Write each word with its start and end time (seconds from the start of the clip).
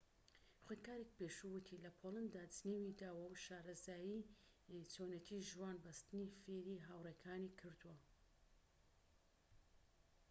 خوێندکارێکی 0.63 1.15
پێشوو 1.19 1.53
وتی 1.55 1.81
لە 1.85 1.91
پۆلدا 1.99 2.43
جنێوی 2.55 2.97
داوە 3.01 3.25
و 3.27 3.39
شارەزایی 3.45 4.27
چۆنیەتی 4.93 5.45
ژوان 5.49 5.77
بەستنی 5.85 6.33
فێری 6.41 6.83
هاوڕێکانی 6.87 7.55
کردووە 7.59 7.97